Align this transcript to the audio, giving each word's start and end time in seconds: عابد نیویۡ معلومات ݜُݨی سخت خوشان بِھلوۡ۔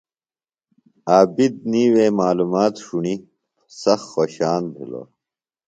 عابد 1.09 1.53
نیویۡ 1.71 2.11
معلومات 2.19 2.73
ݜُݨی 2.85 3.15
سخت 3.81 4.05
خوشان 4.13 4.63
بِھلوۡ۔ 4.73 5.07